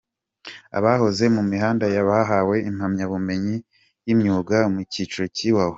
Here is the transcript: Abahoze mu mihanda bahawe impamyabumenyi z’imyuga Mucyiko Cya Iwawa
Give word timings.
Abahoze 0.77 1.23
mu 1.35 1.41
mihanda 1.51 1.85
bahawe 2.09 2.55
impamyabumenyi 2.69 3.55
z’imyuga 4.03 4.57
Mucyiko 4.73 5.21
Cya 5.37 5.45
Iwawa 5.49 5.69